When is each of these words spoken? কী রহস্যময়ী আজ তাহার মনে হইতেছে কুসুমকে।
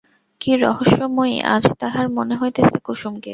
কী 0.41 0.51
রহস্যময়ী 0.57 1.35
আজ 1.53 1.63
তাহার 1.81 2.05
মনে 2.09 2.35
হইতেছে 2.35 2.77
কুসুমকে। 2.85 3.29